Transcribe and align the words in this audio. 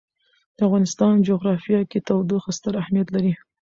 د 0.55 0.57
افغانستان 0.67 1.13
جغرافیه 1.29 1.81
کې 1.91 1.99
تودوخه 2.07 2.51
ستر 2.57 2.73
اهمیت 2.81 3.07
لري. 3.15 3.33